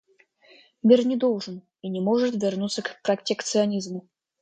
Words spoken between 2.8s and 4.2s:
к протекционизму.